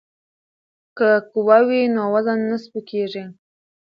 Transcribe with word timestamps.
که 0.97 1.09
قوه 1.31 1.59
وي 1.67 1.81
نو 1.95 2.03
وزن 2.13 2.39
نه 2.49 2.57
سپکیږي. 2.63 3.23